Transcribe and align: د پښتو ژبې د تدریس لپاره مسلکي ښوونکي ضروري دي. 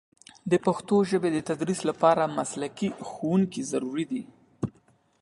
د 0.51 0.53
پښتو 0.65 0.95
ژبې 1.09 1.29
د 1.33 1.39
تدریس 1.49 1.79
لپاره 1.89 2.33
مسلکي 2.37 2.89
ښوونکي 3.07 3.61
ضروري 3.71 4.05
دي. 4.11 4.23